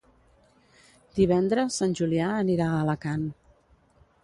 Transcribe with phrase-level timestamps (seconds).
[1.19, 3.31] Divendres en Julià anirà a Alacant.